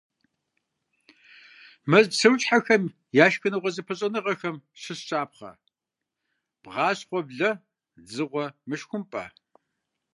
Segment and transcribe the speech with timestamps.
[1.89, 2.83] Мэз псэущхьэхэм
[3.23, 5.51] я шхыныгъуэ зэпыщӏэныгъэхэм щыщ щапхъэ:
[6.63, 7.51] бгъащхъуэ– блэ–
[8.05, 9.25] дзыгъуэ– мышхумпӏэ.